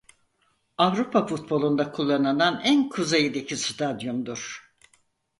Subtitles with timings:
[0.77, 4.71] Avrupa futbolunda kullanılan en kuzeydeki stadyumdur.